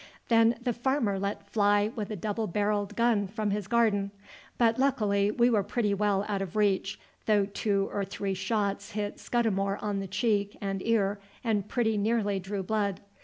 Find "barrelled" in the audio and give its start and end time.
2.47-2.95